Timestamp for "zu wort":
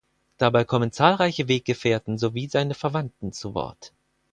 3.33-3.93